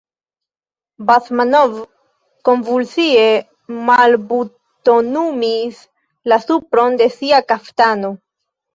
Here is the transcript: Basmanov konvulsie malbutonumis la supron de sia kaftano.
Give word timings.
Basmanov 1.09 1.75
konvulsie 2.49 3.29
malbutonumis 3.91 5.81
la 6.31 6.43
supron 6.51 7.03
de 7.05 7.13
sia 7.21 7.47
kaftano. 7.55 8.17